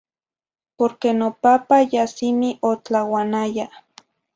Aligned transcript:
Porque 0.77 1.13
nopapa 1.13 1.83
ya 1.91 2.07
simi 2.07 2.57
otlauanaya. 2.61 3.67